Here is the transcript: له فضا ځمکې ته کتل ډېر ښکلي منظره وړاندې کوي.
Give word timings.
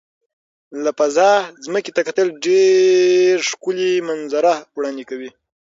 له 0.83 0.91
فضا 0.99 1.31
ځمکې 1.65 1.91
ته 1.97 2.01
کتل 2.07 2.27
ډېر 2.45 3.33
ښکلي 3.49 3.91
منظره 4.07 4.53
وړاندې 4.75 5.03
کوي. 5.09 5.29